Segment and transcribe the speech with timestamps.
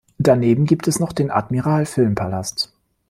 [0.17, 2.73] Daneben gibt es noch den Admiral Filmpalast.